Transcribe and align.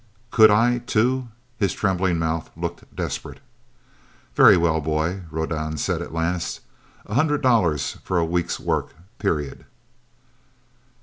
"Could 0.31 0.49
I 0.49 0.79
too?" 0.79 1.27
His 1.59 1.73
trembling 1.73 2.17
mouth 2.17 2.49
looked 2.57 2.95
desperate. 2.95 3.39
"Very 4.33 4.57
well, 4.57 4.81
boy," 4.81 5.21
Rodan 5.29 5.77
said 5.77 6.01
at 6.01 6.11
last. 6.11 6.61
"A 7.05 7.13
hundred 7.13 7.43
dollars 7.43 7.97
for 8.03 8.17
a 8.17 8.25
week's 8.25 8.59
work 8.59 8.95
period." 9.19 9.63